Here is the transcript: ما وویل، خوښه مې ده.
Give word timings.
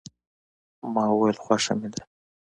ما 0.93 1.03
وویل، 1.11 1.37
خوښه 1.43 1.73
مې 1.79 1.89
ده. 1.93 2.01